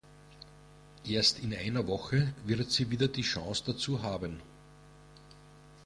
[1.05, 4.41] Erst in einer Woche wird sie wieder die Chance dazu haben.